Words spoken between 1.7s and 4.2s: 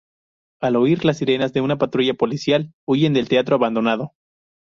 patrulla policial, huyen del teatro abandonado.